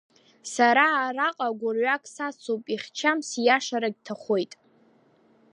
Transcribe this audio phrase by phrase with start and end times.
[0.53, 4.51] Сара араҟа гәырҩак сацуп, ихьчам сиашарагь ҭахоит.